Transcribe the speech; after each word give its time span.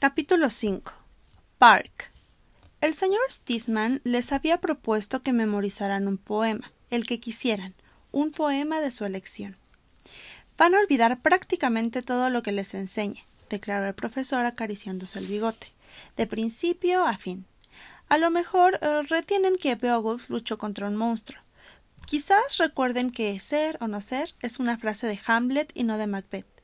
Capítulo 0.00 0.48
5 0.48 0.90
Park 1.58 2.10
El 2.80 2.94
señor 2.94 3.20
Stisman 3.28 4.00
les 4.02 4.32
había 4.32 4.58
propuesto 4.58 5.20
que 5.20 5.34
memorizaran 5.34 6.08
un 6.08 6.16
poema, 6.16 6.72
el 6.88 7.06
que 7.06 7.20
quisieran, 7.20 7.74
un 8.10 8.30
poema 8.30 8.80
de 8.80 8.92
su 8.92 9.04
elección. 9.04 9.58
Van 10.56 10.74
a 10.74 10.80
olvidar 10.80 11.20
prácticamente 11.20 12.00
todo 12.00 12.30
lo 12.30 12.42
que 12.42 12.50
les 12.50 12.72
enseñe, 12.72 13.26
declaró 13.50 13.88
el 13.88 13.94
profesor 13.94 14.46
acariciándose 14.46 15.18
el 15.18 15.26
bigote, 15.26 15.74
de 16.16 16.26
principio 16.26 17.04
a 17.04 17.18
fin. 17.18 17.44
A 18.08 18.16
lo 18.16 18.30
mejor 18.30 18.78
eh, 18.80 19.02
retienen 19.02 19.58
que 19.58 19.74
Beowulf 19.74 20.30
luchó 20.30 20.56
contra 20.56 20.88
un 20.88 20.96
monstruo. 20.96 21.42
Quizás 22.06 22.56
recuerden 22.56 23.10
que 23.10 23.38
ser 23.38 23.76
o 23.82 23.86
no 23.86 24.00
ser 24.00 24.34
es 24.40 24.60
una 24.60 24.78
frase 24.78 25.06
de 25.06 25.20
Hamlet 25.26 25.70
y 25.74 25.84
no 25.84 25.98
de 25.98 26.06
Macbeth, 26.06 26.62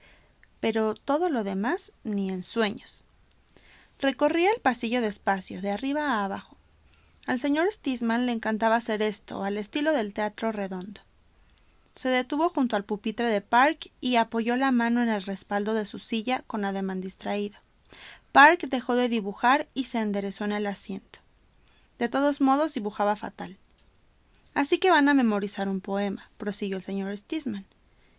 pero 0.59 0.95
todo 0.95 1.29
lo 1.29 1.45
demás 1.45 1.93
ni 2.03 2.31
en 2.31 2.43
sueños. 2.43 3.03
Recorría 3.99 4.51
el 4.51 4.61
pasillo 4.61 5.01
despacio, 5.01 5.63
de 5.63 5.71
arriba 5.71 6.03
a 6.03 6.25
abajo. 6.25 6.57
Al 7.27 7.41
señor 7.41 7.73
Stisman 7.73 8.27
le 8.27 8.33
encantaba 8.33 8.77
hacer 8.77 9.01
esto, 9.01 9.43
al 9.43 9.57
estilo 9.57 9.93
del 9.93 10.13
teatro 10.13 10.53
redondo. 10.53 11.01
Se 11.95 12.11
detuvo 12.11 12.51
junto 12.51 12.77
al 12.77 12.85
pupitre 12.85 13.31
de 13.31 13.41
Park 13.41 13.91
y 14.03 14.17
apoyó 14.17 14.57
la 14.57 14.71
mano 14.71 15.03
en 15.03 15.09
el 15.09 15.23
respaldo 15.23 15.73
de 15.73 15.87
su 15.87 15.99
silla 15.99 16.45
con 16.47 16.67
ademán 16.67 17.01
distraído. 17.01 17.59
Park 18.33 18.67
dejó 18.69 18.97
de 18.97 19.09
dibujar 19.09 19.67
y 19.73 19.85
se 19.85 19.99
enderezó 19.99 20.45
en 20.45 20.53
el 20.53 20.67
asiento. 20.67 21.21
De 21.99 22.11
todos 22.11 22.43
modos 22.43 22.75
dibujaba 22.75 23.17
fatal. 23.17 23.57
Así 24.53 24.77
que 24.79 24.91
van 24.91 25.09
a 25.09 25.15
memorizar 25.15 25.71
un 25.71 25.81
poema, 25.81 26.31
prosiguió 26.37 26.77
el 26.77 26.83
señor 26.83 27.17
Stisman. 27.17 27.65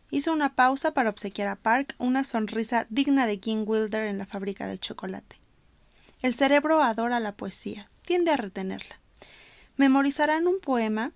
Hizo 0.09 0.33
una 0.33 0.55
pausa 0.55 0.95
para 0.95 1.11
obsequiar 1.11 1.49
a 1.49 1.55
Park 1.55 1.93
una 1.99 2.23
sonrisa 2.23 2.87
digna 2.89 3.27
de 3.27 3.39
King 3.39 3.63
Wilder 3.67 4.07
en 4.07 4.17
la 4.17 4.25
fábrica 4.25 4.65
de 4.65 4.79
chocolate. 4.79 5.39
El 6.21 6.33
cerebro 6.33 6.81
adora 6.81 7.19
la 7.19 7.35
poesía, 7.35 7.89
tiende 8.01 8.31
a 8.31 8.37
retenerla. 8.37 8.99
Memorizarán 9.75 10.47
un 10.47 10.59
poema 10.59 11.11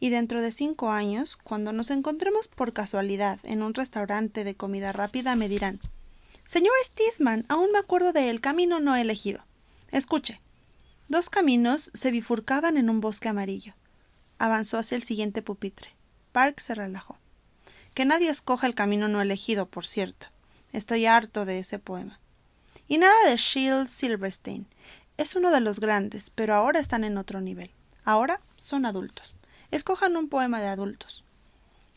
y 0.00 0.10
dentro 0.10 0.40
de 0.40 0.52
cinco 0.52 0.90
años, 0.90 1.36
cuando 1.36 1.72
nos 1.72 1.90
encontremos 1.90 2.48
por 2.48 2.72
casualidad 2.72 3.38
en 3.42 3.62
un 3.62 3.74
restaurante 3.74 4.44
de 4.44 4.54
comida 4.54 4.92
rápida, 4.92 5.36
me 5.36 5.48
dirán 5.48 5.80
Señor 6.44 6.74
Stisman, 6.84 7.44
aún 7.48 7.72
me 7.72 7.78
acuerdo 7.78 8.12
de 8.12 8.30
el 8.30 8.40
camino 8.40 8.80
no 8.80 8.94
elegido. 8.96 9.44
Escuche. 9.90 10.40
Dos 11.08 11.28
caminos 11.28 11.90
se 11.92 12.10
bifurcaban 12.10 12.76
en 12.76 12.88
un 12.88 13.00
bosque 13.00 13.28
amarillo. 13.28 13.74
Avanzó 14.38 14.78
hacia 14.78 14.96
el 14.96 15.02
siguiente 15.02 15.42
pupitre. 15.42 15.90
Park 16.32 16.60
se 16.60 16.74
relajó. 16.74 17.18
Que 17.94 18.04
nadie 18.04 18.30
escoja 18.30 18.66
el 18.66 18.74
camino 18.74 19.08
no 19.08 19.20
elegido, 19.20 19.66
por 19.66 19.86
cierto. 19.86 20.28
Estoy 20.72 21.06
harto 21.06 21.44
de 21.44 21.58
ese 21.58 21.78
poema. 21.78 22.20
Y 22.88 22.98
nada 22.98 23.28
de 23.28 23.36
Shield 23.36 23.88
Silverstein. 23.88 24.66
Es 25.16 25.34
uno 25.34 25.50
de 25.50 25.60
los 25.60 25.80
grandes, 25.80 26.30
pero 26.30 26.54
ahora 26.54 26.78
están 26.78 27.04
en 27.04 27.18
otro 27.18 27.40
nivel. 27.40 27.70
Ahora 28.04 28.38
son 28.56 28.86
adultos. 28.86 29.34
Escojan 29.70 30.16
un 30.16 30.28
poema 30.28 30.60
de 30.60 30.68
adultos. 30.68 31.24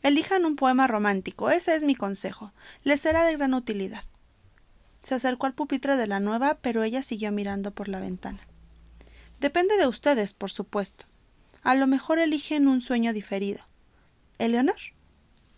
Elijan 0.01 0.45
un 0.45 0.55
poema 0.55 0.87
romántico, 0.87 1.49
ese 1.49 1.75
es 1.75 1.83
mi 1.83 1.93
consejo. 1.93 2.51
Les 2.83 3.01
será 3.01 3.25
de 3.25 3.35
gran 3.35 3.53
utilidad. 3.53 4.03
Se 5.01 5.15
acercó 5.15 5.45
al 5.45 5.53
pupitre 5.53 5.97
de 5.97 6.07
la 6.07 6.19
nueva, 6.19 6.55
pero 6.55 6.83
ella 6.83 7.03
siguió 7.03 7.31
mirando 7.31 7.71
por 7.71 7.87
la 7.87 7.99
ventana. 7.99 8.39
Depende 9.39 9.77
de 9.77 9.87
ustedes, 9.87 10.33
por 10.33 10.51
supuesto. 10.51 11.05
A 11.63 11.75
lo 11.75 11.87
mejor 11.87 12.19
eligen 12.19 12.67
un 12.67 12.81
sueño 12.81 13.13
diferido. 13.13 13.59
¿Eleonor? 14.37 14.77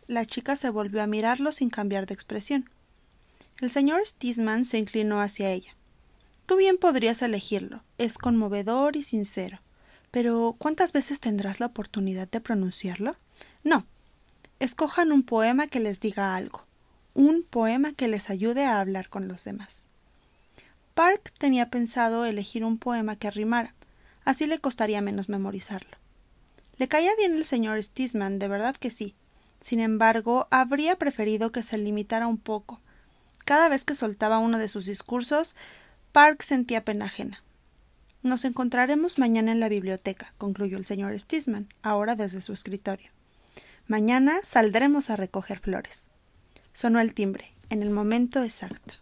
La 0.07 0.25
chica 0.25 0.55
se 0.55 0.69
volvió 0.69 1.01
a 1.01 1.07
mirarlo 1.07 1.51
sin 1.51 1.69
cambiar 1.69 2.05
de 2.05 2.15
expresión. 2.15 2.69
El 3.59 3.69
señor 3.69 4.05
Stisman 4.05 4.65
se 4.65 4.77
inclinó 4.77 5.21
hacia 5.21 5.51
ella. 5.51 5.75
Tú 6.45 6.57
bien 6.57 6.77
podrías 6.77 7.21
elegirlo. 7.21 7.83
Es 7.97 8.17
conmovedor 8.17 8.95
y 8.95 9.03
sincero. 9.03 9.59
Pero 10.11 10.55
¿cuántas 10.57 10.91
veces 10.91 11.19
tendrás 11.19 11.59
la 11.59 11.67
oportunidad 11.67 12.29
de 12.29 12.41
pronunciarlo? 12.41 13.15
No. 13.63 13.85
Escojan 14.59 15.11
un 15.11 15.23
poema 15.23 15.67
que 15.67 15.79
les 15.79 15.99
diga 15.99 16.35
algo. 16.35 16.63
Un 17.13 17.43
poema 17.43 17.93
que 17.93 18.07
les 18.07 18.29
ayude 18.29 18.65
a 18.65 18.79
hablar 18.79 19.09
con 19.09 19.27
los 19.27 19.43
demás. 19.43 19.85
Park 20.93 21.31
tenía 21.37 21.69
pensado 21.69 22.25
elegir 22.25 22.65
un 22.65 22.77
poema 22.77 23.15
que 23.15 23.31
rimara. 23.31 23.73
Así 24.25 24.45
le 24.45 24.59
costaría 24.59 25.01
menos 25.01 25.29
memorizarlo. 25.29 25.97
Le 26.77 26.87
caía 26.87 27.15
bien 27.15 27.33
el 27.33 27.45
señor 27.45 27.81
Stisman, 27.81 28.39
de 28.39 28.47
verdad 28.47 28.75
que 28.75 28.91
sí. 28.91 29.15
Sin 29.59 29.79
embargo, 29.79 30.47
habría 30.51 30.97
preferido 30.97 31.51
que 31.51 31.63
se 31.63 31.77
limitara 31.77 32.27
un 32.27 32.37
poco, 32.37 32.81
cada 33.51 33.67
vez 33.67 33.83
que 33.83 33.95
soltaba 33.95 34.39
uno 34.39 34.59
de 34.59 34.69
sus 34.69 34.85
discursos, 34.85 35.57
Park 36.13 36.41
sentía 36.41 36.85
pena 36.85 37.03
ajena. 37.03 37.43
Nos 38.23 38.45
encontraremos 38.45 39.19
mañana 39.19 39.51
en 39.51 39.59
la 39.59 39.67
biblioteca, 39.67 40.33
concluyó 40.37 40.77
el 40.77 40.85
señor 40.85 41.19
Stisman, 41.19 41.67
ahora 41.81 42.15
desde 42.15 42.39
su 42.41 42.53
escritorio. 42.53 43.11
Mañana 43.87 44.39
saldremos 44.45 45.09
a 45.09 45.17
recoger 45.17 45.59
flores. 45.59 46.07
Sonó 46.71 47.01
el 47.01 47.13
timbre, 47.13 47.51
en 47.69 47.83
el 47.83 47.89
momento 47.89 48.41
exacto. 48.41 48.93